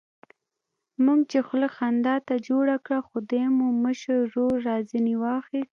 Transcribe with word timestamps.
موږ 1.05 1.19
چې 1.31 1.39
خوله 1.47 1.69
خندا 1.75 2.15
ته 2.27 2.35
جوړه 2.47 2.75
کړله، 2.85 3.07
خدای 3.09 3.45
مو 3.57 3.67
مشر 3.83 4.17
ورور 4.23 4.57
را 4.67 4.77
ځنې 4.91 5.15
واخیست. 5.23 5.69